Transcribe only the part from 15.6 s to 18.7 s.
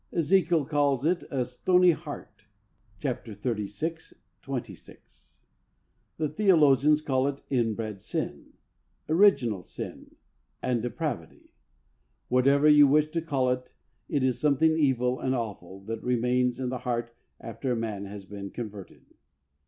that remains in the heart after a man has been